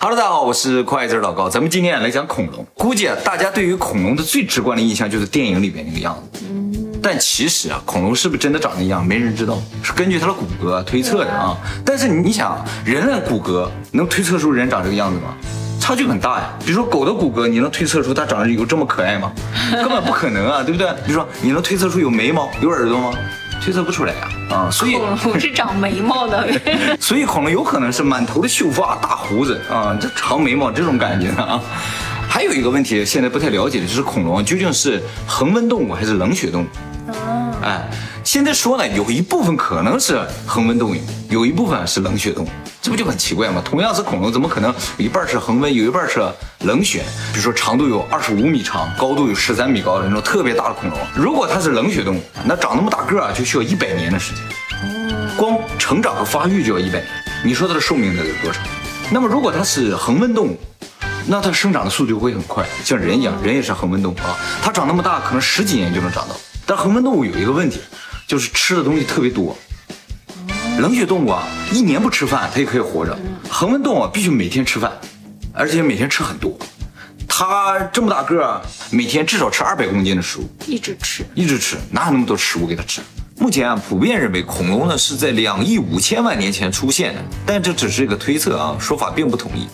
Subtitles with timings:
[0.00, 2.64] Hello，大家好，我是快字老高，咱们今天来讲恐龙。
[2.74, 6.44] 估计啊，大家对于恐龙的最直观的印象就是电影里边那个样子。
[7.02, 11.58] 但其实啊，恐龙是不是真的长那样，没人知道，是根据它的骨骼推测的啊。
[11.84, 15.34] 但是你想，人类骨骼能推测出人长这个样子吗？
[15.80, 16.48] 差距很大呀。
[16.64, 19.32] 比如说狗的骨骼，你能推测出它长得有这么可爱吗？
[19.72, 20.86] 根本不可能啊，对不对？
[21.04, 23.12] 比如说你能推测出有眉毛、有耳朵吗？
[23.62, 24.28] 推测不出来啊。
[24.50, 26.48] 啊，所以恐 龙是长眉毛的，
[27.00, 31.60] 所以恐龙有可能是满头的秀发、大胡子啊，这长眉毛这种感觉啊。
[32.28, 36.66] 还有一个问题，现在不太了解的就是恐龙究竟是恒温动物还是冷血动物？
[37.08, 37.88] 哦，哎，
[38.22, 40.96] 现在说呢，有一部分可能是恒温动物，
[41.30, 42.48] 有一部分是冷血动物，
[42.80, 43.60] 这不就很奇怪吗？
[43.64, 46.20] 同样是恐龙，怎么可能有一半是恒温，有一半是
[46.60, 47.04] 冷血？
[47.32, 54.42] 比如说长度有二十五米长，高度有十三米高的那种特别大的恐龙，如果它是冷血动物，那长那么大个儿就需要一百年的时间，
[55.36, 57.06] 光成长和发育就要一百年，
[57.44, 58.64] 你说它的寿命得有多长？
[59.10, 60.58] 那么如果它是恒温动物？
[61.30, 64.34] 那它生长的速度会很快，像人一样，人也是恒温动物啊。
[64.62, 66.34] 它长那么大，可能十几年就能长到。
[66.64, 67.80] 但恒温动物有一个问题，
[68.26, 69.54] 就是吃的东西特别多。
[70.78, 73.18] 冷血动物啊，一年不吃饭它也可以活着。
[73.50, 74.92] 恒温动物必须每天吃饭，
[75.52, 76.56] 而且每天吃很多。
[77.26, 83.00] 它这么大个儿，每天至少吃二百公斤的食物，一直吃，一直吃，哪有那么多食物给它吃？
[83.40, 89.66] 目前啊，普遍认为恐龙呢是在两亿五千万年前出现的，但这只是一个推测啊，说法并不统一。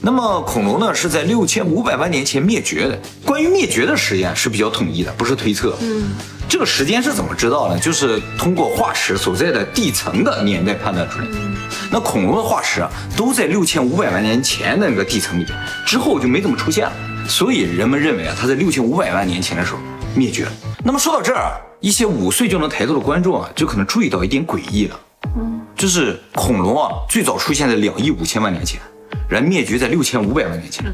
[0.00, 2.98] 那么恐龙呢是在六千五百万年前灭绝的。
[3.24, 5.76] 关于灭绝的实验是比较统一的，不是推测。
[5.80, 6.10] 嗯，
[6.48, 7.78] 这个时间是怎么知道呢？
[7.78, 11.26] 就是通过化石所在的地层的年代判断出来。
[11.90, 16.92] 那恐龙的化石啊都在六千五百万年前的那个地层里边，之后就没怎么出现了。
[17.28, 19.78] 所以人们认为啊，它在六千五百万年前的时候
[20.14, 20.52] 灭绝了。
[20.82, 25.00] 那么说到这儿，一些五岁就能抬头的观众啊，就可能注意到一点诡异了。
[25.36, 28.80] 嗯，就是恐龙啊最早出现在两亿五千万年前。
[29.28, 30.84] 然灭绝在六千五百万年前，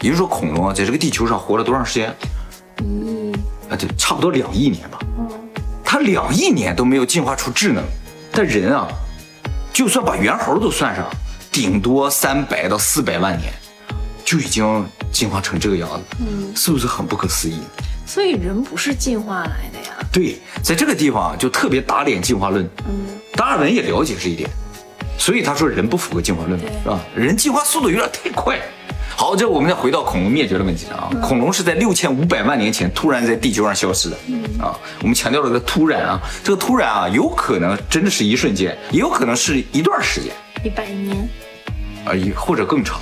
[0.00, 2.12] 也就是说，恐龙啊，在这个地球上活了多长时间？
[2.82, 3.32] 嗯，
[3.70, 4.98] 啊，对，差不多两亿年吧。
[5.18, 5.28] 嗯，
[5.84, 7.82] 它两亿年都没有进化出智能，
[8.32, 8.88] 但人啊，
[9.72, 11.04] 就算把猿猴都算上，
[11.50, 13.52] 顶多三百到四百万年，
[14.24, 16.16] 就已经进化成这个样子。
[16.20, 17.60] 嗯，是不是很不可思议？
[18.06, 19.94] 所以人不是进化来的呀？
[20.12, 22.68] 对，在这个地方就特别打脸进化论。
[22.86, 24.48] 嗯，达尔文也了解这一点。
[25.16, 27.00] 所以他说人不符合进化论是吧？
[27.14, 28.60] 人进化速度有点太快。
[29.16, 31.08] 好，这我们再回到恐龙灭绝的问题上啊。
[31.22, 34.16] 恐龙是在六千五百万年前突然在地球上消失的
[34.58, 34.76] 啊。
[35.00, 40.32] 我们强调了个突然啊，这个突然啊，有可能真的是一瞬间，也有可能是一段时间，
[40.64, 41.16] 一百年，
[42.04, 43.00] 啊，或者更长。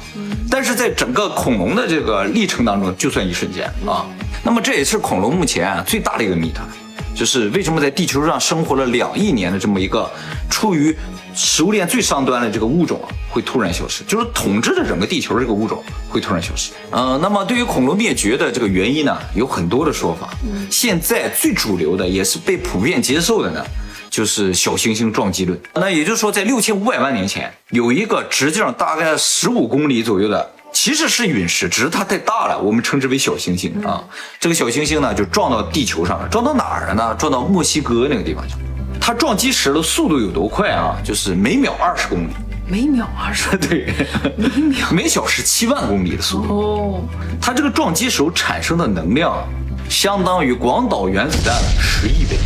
[0.51, 4.07] 但是在整个恐龙的这个历程当中，就算一瞬间啊。
[4.45, 6.67] 那么这也是恐龙目前最大的一个谜团，
[7.15, 10.09] 就是为什么在地球上生活了两亿年的这么一个
[10.51, 10.95] 处于。
[11.35, 16.73] 食物链最上端的这个物种啊，会突然消失，就是统治着整个地球这个物种会突然消失。
[16.91, 20.29] 嗯，那么对于恐龙灭绝的这个原因呢，有很多的说法。
[20.71, 23.65] 现在最主流的也是被普遍接受的呢，
[24.11, 25.59] 就是小行星撞击论。
[25.73, 34.05] 那也就是说，在六千五百万年前，有一个直径大概十五公里左右的，其实是陨石，只是它太大了，我们称之为小行星啊。
[34.39, 37.17] 这个小行星呢，就撞到地球上了，撞到哪儿了呢？
[37.19, 38.61] 撞到墨西哥那个地方去了。
[39.01, 40.97] 它撞击时的速度有多快啊？
[41.03, 42.31] 就是每秒二十公里，
[42.73, 43.93] 每秒二十， 对，
[44.35, 46.59] 每秒每小时七万公里的速度。
[46.59, 47.05] 哦，
[47.39, 49.47] 它这个撞击手产生的能量，
[49.91, 52.39] 相当于广岛原子弹的十亿倍。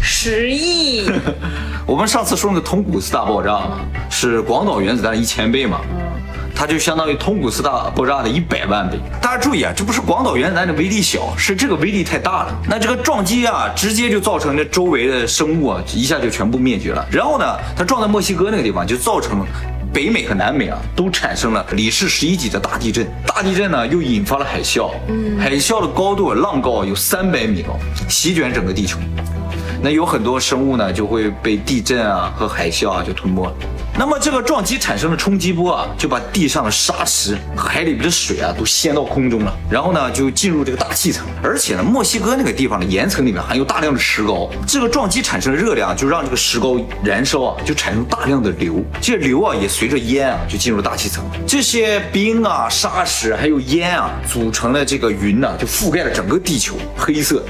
[0.00, 1.10] 十亿？
[1.84, 3.62] 我们上次说那个通古斯大爆炸
[4.08, 5.80] 是广岛原子弹一千倍嘛？
[6.58, 8.98] 它就相当于通古斯大爆炸的一百万倍。
[9.20, 12.62] 大家注意啊，这不是广岛原子弹的威力小，是这个威力太大了。
[12.66, 17.06] 那这个撞击啊，直接就造成这周围的生物啊，一下就全部灭绝了。
[17.10, 17.44] 然后呢，
[17.76, 19.44] 它撞在墨西哥那个地方，就造成
[19.92, 23.06] 北美和南美啊，都产生了里氏十一级的大地震。
[23.26, 24.90] 大地震呢，又引发了海啸。
[25.08, 27.78] 嗯，海啸的高度浪高有三百米高，
[28.08, 28.98] 席卷整个地球。
[29.86, 33.52] 那有很多生物呢，就会被地震啊和海啸啊就吞没了。
[33.96, 57.40] 那么这个撞击产生的冲击波啊，就把地上的沙石和海里边的水啊都掀到空中了，然后呢就进入这个大气层，而且呢墨西哥那个地方的岩层里面含有大量的石膏，这个撞击产生的热量就让这个石膏燃烧啊，就产生大量的硫，这硫啊也随着烟啊就进入大气层，这些冰啊沙石还有烟啊组成了这个云呢，就覆盖了整个地球，黑色，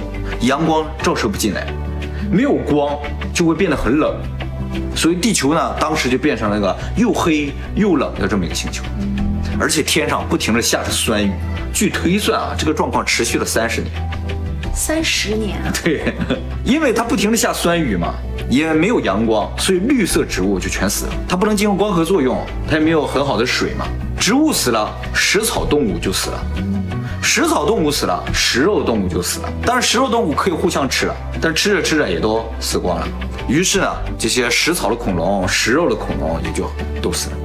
[0.43, 1.67] 阳光照射不进来，
[2.31, 2.99] 没有光
[3.33, 4.15] 就会变得很冷。
[4.95, 8.83] 所以地球呢，当时就变成了一个又黑又冷的这么一个星球，
[9.59, 11.31] 而且天上不停的下着酸雨。
[11.73, 13.93] 据推算啊，这个状况持续了三十年。
[14.75, 15.73] 三十年啊？
[15.83, 16.15] 对，
[16.65, 18.15] 因为它不停的下酸雨嘛，
[18.51, 21.13] 也没有阳光，所以绿色植物就全死了。
[21.27, 23.87] 它不能进入光合作用，它也没有很好的水嘛，
[24.19, 26.47] 植物死了，食草动物就死了。
[27.27, 29.53] 食草动物死了，食肉动物就死了。
[29.67, 33.09] 但是，食肉动物可以互相吃了，但是吃着吃着也都死光了。
[33.49, 36.71] 于是呢，这些食草的恐龙、食肉的恐龙也就
[37.03, 37.37] 都死了。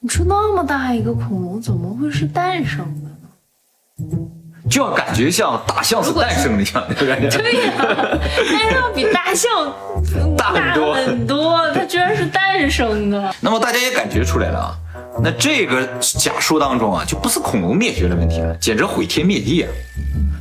[0.00, 4.18] 你说那么大一个恐龙怎么会是诞生的呢？
[4.68, 7.16] 就要感觉像大象是诞生的一样，对呀、
[8.52, 9.50] 那要比大象
[10.36, 13.32] 大很多很多，它居然是诞生的。
[13.40, 14.76] 那么大家也感觉出来了啊，
[15.22, 19.70] 那这个假说当中啊，就不是恐龙灭绝的问题了，简直毁天灭地啊！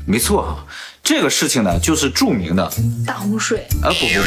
[0.06, 0.66] 没错啊，
[1.02, 2.72] 这个事情呢，就是著名的
[3.06, 4.22] 大洪水，啊不不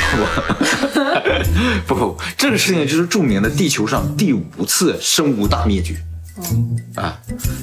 [1.87, 5.97] 不不 不不，这个事情就是著名的地球上第五次生物大灭绝。
[6.97, 7.19] 啊，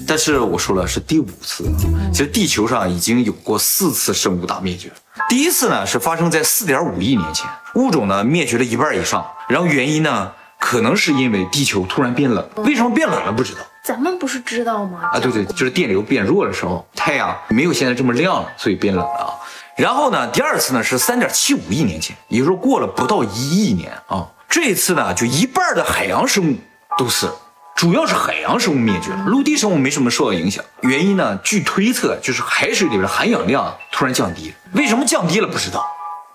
[0.08, 1.64] 但是我说了是第五次，
[2.12, 4.92] 其实地球上已经有过四次生物大灭绝。
[5.30, 10.32] 第一次呢是发生在四点五亿年前，物种呢灭绝了一半以上，然后原因呢
[10.63, 15.01] 可能是因为地球突然变冷，为什么变冷了不知道咱们不是知道吗？
[15.12, 15.19] 啊？
[15.19, 19.36] 对对，就是电流变弱的时候，太阳没有现在这么亮了，所以变冷了啊。
[19.75, 24.25] 然后呢，第二次呢是三点七五亿年前，也就是说过了不到一亿年啊。
[24.48, 26.56] 这一次呢，就一半的海洋生物
[26.98, 27.36] 都死了。
[27.75, 30.63] 主要是海洋生物灭绝了，陆地生物没什么受到影响。
[30.83, 34.56] 原因呢，据推测就是海水里边的含氧量突然降低了。
[34.71, 35.86] 为什么降低了不知道。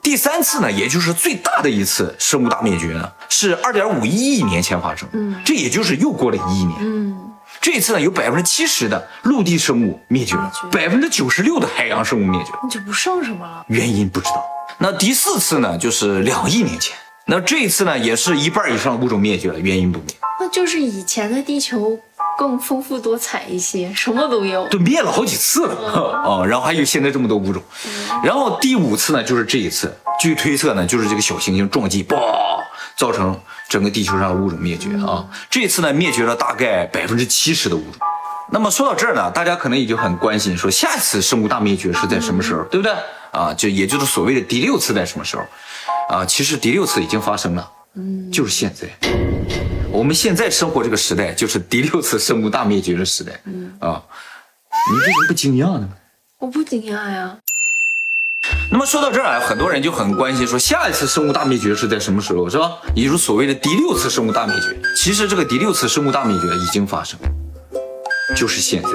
[0.00, 5.08] 第三次呢，也就是最大的一次生物大灭绝呢，是二点五一亿年前发生。
[5.12, 6.78] 嗯，这也就是又过了一亿年。
[6.80, 7.30] 嗯，
[7.60, 12.60] 这一次呢，有百分之七十的陆地生物灭绝了，百分之九十六的海洋生物灭绝了。
[12.62, 13.64] 那就不剩什么了。
[13.68, 14.44] 原因不知道。
[14.78, 16.96] 那第四次呢，就是两亿年前。
[17.26, 20.08] 那这一次呢，也是一半以上物种灭绝了，原因不明。
[20.40, 21.98] 那就是以前的地球
[22.38, 24.68] 更丰富多彩一些，什么都有。
[24.68, 25.74] 都灭了好几次了
[26.24, 27.60] 哦，然后还有现在这么多物种，
[28.22, 32.16] 然后第五次呢就是这一次，据推测呢就是这个小行星撞击，嘣，
[32.96, 33.36] 造成
[33.68, 35.26] 整个地球上的物种灭绝啊。
[35.50, 37.94] 这次呢灭绝了大概百分之七十的物种。
[38.52, 42.94] 那么说到这儿呢，大家可能也就很关心，说下一次生物大灭绝是在什么时候，对不对？
[43.32, 45.42] 啊，就也就是所谓的第六次在什么时候？
[46.08, 49.27] 啊，其实第六次已经发生了，嗯，就是现在。
[49.90, 53.40] 我们现在生活这个时代，就是第六次生物大灭绝的时代。
[53.44, 54.02] 嗯啊，
[54.90, 55.88] 你为什么不惊讶呢？
[56.38, 57.36] 我不惊讶呀。
[58.70, 62.78] 那么说到这儿啊，很多人就很关心，说下一次生物大灭绝是在什么时候，是吧？
[62.94, 64.78] 也就是所谓的第六次生物大灭绝。
[64.94, 67.18] 其实这个第六次生物大灭绝已经发生，
[68.36, 68.88] 就是现在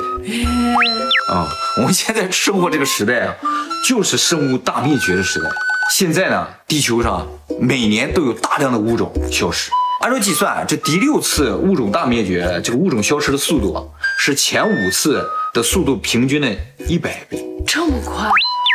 [1.33, 1.49] 啊。
[1.77, 3.35] 我们现在生活这个时代啊，
[3.87, 5.49] 就是生物大灭绝的时代。
[5.91, 7.27] 现在呢，地球上
[7.59, 9.71] 每年都有大量的物种消失。
[10.03, 13.81] 按照计算，这第六次物种大灭绝，这个物种消失的速度啊，
[14.17, 16.53] 是前五次的速度平均的
[16.89, 17.41] 一百倍。
[17.65, 18.29] 这么快，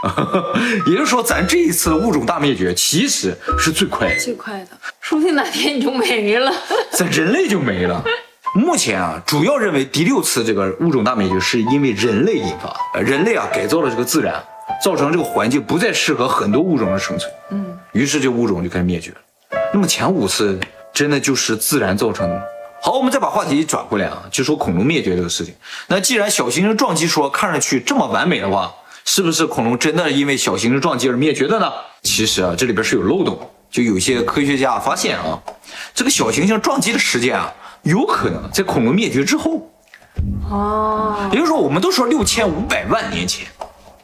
[0.91, 4.69] 也就是说，咱这一次的物种大灭绝其实是最快的，最快的，
[5.03, 6.51] 说不定哪天你就没了。
[6.93, 8.03] 咱人类就没了。
[8.55, 14.43] 目前啊，主要认为第六次这个物种大灭绝是因为人类引发，呃人类啊改造了这个自然，
[14.83, 19.19] 造成这个环境不再适合很多物种的生存，嗯，于是这物种就开始灭绝了。
[19.75, 20.59] 那么前五次
[20.99, 22.43] 真的就是自然造成的吗？
[22.83, 25.55] 好，我们再把话题转回来啊，就说恐龙灭绝这个事情。
[25.87, 28.75] 那既然小行星撞击说看上去这么完美的话，
[29.05, 31.73] 是不是恐龙真的因为小行星撞击而灭绝的呢？
[32.03, 33.39] 其实啊，这里边是有漏洞。
[33.71, 35.41] 就有些科学家发现啊，
[35.95, 39.71] 这个小行星撞击的时间啊，有可能在恐龙灭绝之后。
[40.51, 43.47] 哦，也就是说，我们都说六千五百万年前，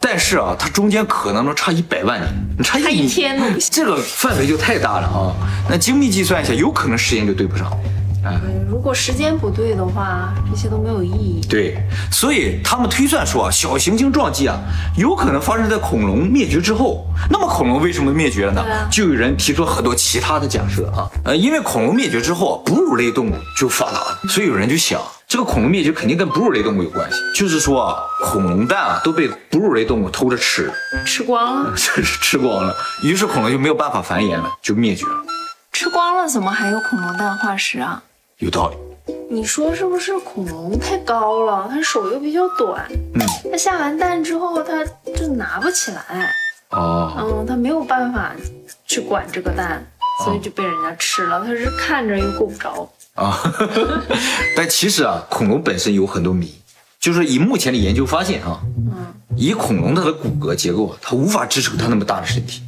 [0.07, 3.69] 但是啊，它中间可能能差一百万年，差差一天都不行。
[3.71, 5.33] 这个范围就太大了啊。
[5.67, 7.75] 那精密计算一下，有可能时间就对不上。
[8.23, 11.41] 对，如果时间不对的话，这些都没有意义。
[11.49, 14.59] 对，所以他们推算说啊，小行星撞击啊，
[14.95, 17.07] 有可能发生在恐龙灭绝之后。
[17.27, 18.61] 那么恐龙为什么灭绝了呢？
[18.61, 21.09] 啊就有人提出很多其他的假设啊。
[21.23, 30.71] 呃，因为恐龙灭绝之后，哺乳类动物就发达了，所以有人就想，这个恐龙灭绝肯定跟哺乳类动物有关系，就是说啊，恐龙蛋啊都被哺乳类动物偷着吃，
[31.05, 35.25] 吃光了，这 是吃光了，于是恐龙就没有办法繁衍了，就灭绝了。
[35.71, 38.01] 吃光了，怎么还有恐龙蛋化石啊？
[38.37, 38.77] 有道理。
[39.29, 46.31] 你说是不是恐龙太高了，它手又比较短，嗯，它下完蛋之后它就拿不起来，
[46.69, 48.31] 哦，嗯，它没有办法
[48.87, 49.85] 去管这个蛋，
[50.23, 51.43] 所以就被人家吃了。
[51.43, 53.39] 它是看着又够不着，啊，
[54.55, 56.53] 但其实啊，恐龙本身有很多谜，
[56.99, 62.61] 就是以目前的研究发现啊，嗯，以恐龙它的骨骼结构，它无法支撑它那么大的身体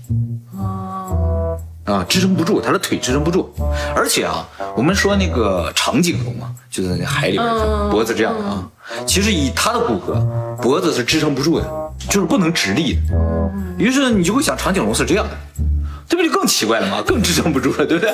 [0.58, 3.54] 哦，啊，支撑不住，它的腿支撑不住。
[3.94, 8.70] 而且啊，我们说那个长颈龙啊，就是在那海里边嗯脖子这样的啊，
[9.06, 11.70] 其实以它的骨骼，脖子是支撑不住的，
[12.10, 13.02] 就是不能直立的。
[13.78, 15.38] 于是你就会想，长颈龙是这样的，
[16.10, 17.02] 这不就更奇怪了吗？
[17.06, 18.14] 更支撑不住了，对不对？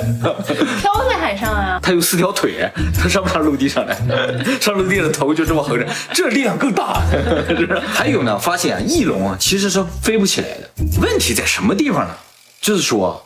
[0.80, 1.78] 飘在海上啊！
[1.82, 2.68] 它有四条腿，
[3.00, 3.96] 它上不上陆地上来？
[4.60, 7.02] 上陆地的头就这么横着，这力量更大，
[7.56, 7.80] 是不是？
[7.80, 10.70] 还有呢，发现啊，翼龙啊其实是飞不起来的。
[11.00, 12.14] 问题在什么地方呢？
[12.60, 13.24] 就是说，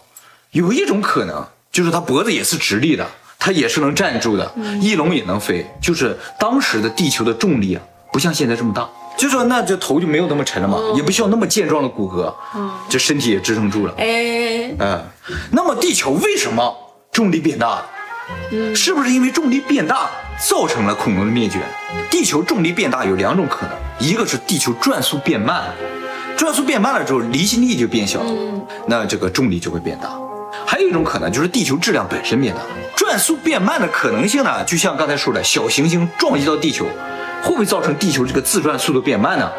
[0.51, 3.07] 有一种可能，就是它脖子也是直立的，
[3.39, 7.83] 它也是能站住的，翼龙也能飞，就是当时的地球的重力啊，
[8.13, 8.89] 不像现在这么大。
[9.19, 13.93] 就说那这头就没有那么沉了嘛，也不需要那么健壮的骨骼，嗯，这身体也支撑住了。
[13.99, 15.03] 哎，嗯，
[15.51, 16.73] 那么地球为什么
[17.11, 17.87] 重力变大了？
[18.53, 20.09] 嗯，是不是因为重力变大
[20.39, 21.59] 造成了恐龙的灭绝？
[22.09, 25.75] 地球重力变大有两种可能，一个是地球转速变慢了，
[26.37, 28.21] 转速变慢了之后离心力就变小，
[28.87, 30.11] 那这个重力就会变大。
[30.65, 32.61] 还有一种可能就是地球质量本身变大，
[32.95, 36.87] 转速变慢的可能性呢，就像刚才说的小行星撞击到地球。
[37.43, 39.51] 会不会造成地球这个自转速度变慢呢？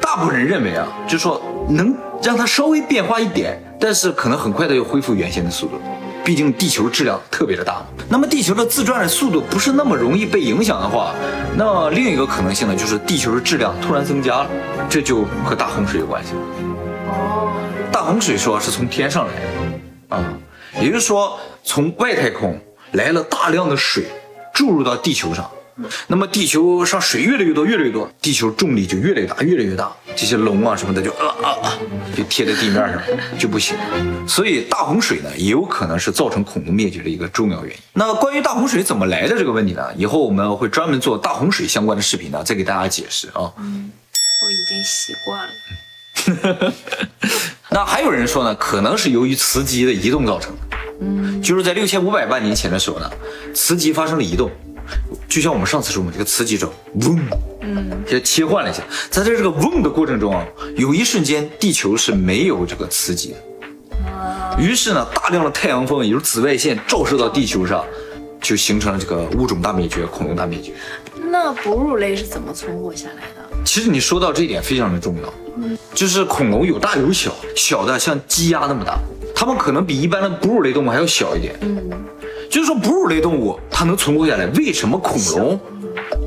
[0.00, 5.80] 大部分人认为啊，就是说能让它稍微变化一点，但是可能很快的又恢复原先的速度。
[6.24, 7.82] 毕竟地球质量特别的大。
[8.08, 11.14] 那么地球的自转的速度不是那么容易被影响的话，
[11.56, 14.50] 那么另一个可能性呢，就是地球的质量突然增加了，
[14.88, 16.40] 这就和大洪水有关系了。
[17.08, 17.52] 哦，
[17.90, 20.24] 大洪水说是从天上来的啊，
[20.80, 22.60] 也就是说从外太空
[22.92, 24.04] 来了大量的水
[24.52, 25.50] 注入到地球上。
[26.06, 31.78] 那么地球上水越来越多，越来越多，地球重力就越来越大，越来越大，这些龙啊什么的就啊啊啊，
[32.16, 33.02] 就贴在地面上
[33.38, 33.76] 就不行。
[34.28, 37.82] 所以大洪水呢，也有可能是造成恐龙灭绝的一个重要原因。
[37.94, 43.50] 那关于大洪水怎么来的这个问题呢，以后我们会专门做大洪水相关的视频呢，再给大家解释啊。
[43.58, 43.90] 嗯，
[44.44, 45.52] 我已经习惯了。
[47.70, 50.76] 那还有人说呢，可能是由于磁极的移动造成的。
[51.00, 53.10] 嗯，就是在六千五百万年前的时候呢，
[53.54, 54.50] 磁极发生了移动。
[55.28, 57.18] 就像我们上次说嘛，这个磁极轴嗡，
[57.60, 60.44] 嗯，也切换了一下，在这这个嗡的过程中啊，
[60.76, 63.36] 有一瞬间地球是没有这个磁极的，
[64.58, 67.84] 于是呢，大量的太阳风，也就是紫外线照射到地球上，
[68.42, 70.72] 就形成了这个物种大灭绝，恐龙大灭绝。
[71.30, 73.64] 那哺乳类是怎么存活下来的？
[73.64, 78.98] 其实你说到这一点非常的重要，嗯，就是恐龙有大有小，小的像鸡鸭那么大，
[79.34, 81.90] 它们可能比一般的哺乳类动物还要小一点，嗯。
[82.52, 85.58] 就是说，哺乳类动物它能存活下来，为什么恐龙，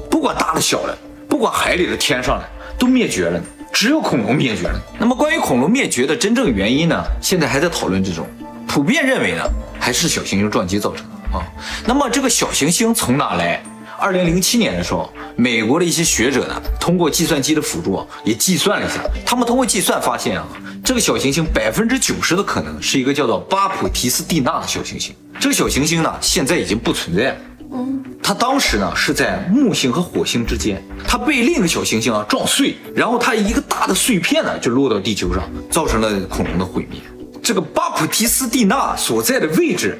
[0.10, 0.98] 不管大的小的，
[1.30, 2.46] 不管海里的天上的，
[2.80, 3.46] 都灭绝了呢？
[3.72, 4.82] 只有恐龙灭绝了。
[4.98, 7.04] 那么，关于恐龙灭绝的真正原因呢？
[7.22, 8.26] 现在还在讨论之中。
[8.68, 9.44] 普遍认为呢，
[9.80, 11.46] 还是小行星撞击造成的啊。
[11.86, 13.62] 那么，这个小行星从哪来？
[14.00, 19.00] 二零零七年的时候，美国的一些学者呢，通过计算机的辅助，也计算了一下。
[19.24, 20.48] 他们通过计算发现啊，
[20.86, 25.16] 这个小行星百分之九十的可能是一个叫做巴普提斯蒂娜的小行星。
[25.40, 27.38] 这个小行星呢，现在已经不存在了。
[27.72, 37.02] 嗯，它当时呢是在木星和火星之间，它被另一个小行星啊撞碎，然后它一个大的碎片呢就落到地球上，造成了恐龙的毁灭。
[37.42, 39.98] 这个巴普提斯蒂娜所在的位置，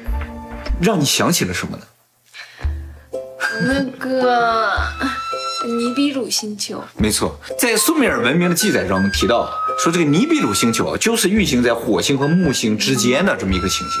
[0.80, 1.82] 让你想起了什么呢？
[3.60, 4.72] 那个
[5.66, 14.00] 尼比鲁星球，没错，在苏美尔文明的记载中提到，说这个尼比鲁星球啊，就是运行在火星和木星之间的这么一个行星，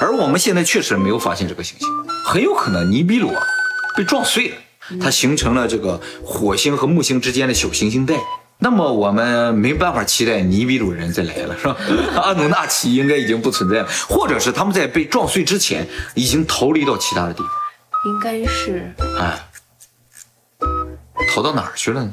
[0.00, 1.88] 而我们现在确实没有发现这个行星，
[2.24, 3.42] 很有可能尼比鲁啊
[3.96, 4.56] 被撞碎了，
[5.00, 8.16] 它形成了这个火星和木星之间的小行星带，
[8.58, 11.76] 那么我们没办法期待尼比鲁人再来了，是吧？
[12.16, 17.50] 阿努纳奇应该已经不存在了，或者是他们在被撞碎之前已经逃离到其他的地方。
[18.06, 19.47] 应该是，哎，
[21.28, 22.12] 投到哪儿去了呢？